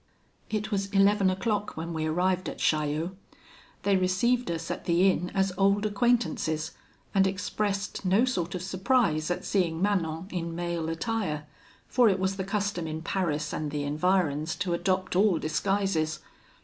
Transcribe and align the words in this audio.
"It 0.49 0.71
was 0.71 0.87
eleven 0.89 1.29
o'clock 1.29 1.77
when 1.77 1.93
we 1.93 2.07
arrived 2.07 2.49
at 2.49 2.57
Chaillot. 2.57 3.11
They 3.83 3.95
received 3.97 4.49
us 4.49 4.71
at 4.71 4.85
the 4.85 5.07
inn 5.11 5.29
as 5.35 5.53
old 5.59 5.85
acquaintances, 5.85 6.71
and 7.13 7.27
expressed 7.27 8.03
no 8.03 8.25
sort 8.25 8.55
of 8.55 8.63
surprise 8.63 9.29
at 9.29 9.45
seeing 9.45 9.79
Manon 9.79 10.25
in 10.31 10.55
male 10.55 10.89
attire, 10.89 11.45
for 11.87 12.09
it 12.09 12.17
was 12.17 12.37
the 12.37 12.43
custom 12.43 12.87
in 12.87 13.03
Paris 13.03 13.53
and 13.53 13.69
the 13.69 13.83
environs 13.83 14.55
to 14.55 14.73
adopt 14.73 15.15
all 15.15 15.37
disguises. 15.37 16.21